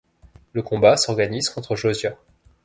Le 0.53 0.63
combat 0.63 0.97
s'organise 0.97 1.51
contre 1.51 1.75
Josiah. 1.75 2.17